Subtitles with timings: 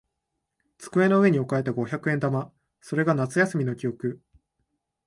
[0.79, 2.51] 机の上に置かれた五百円玉。
[2.81, 4.19] それが夏休みの記憶。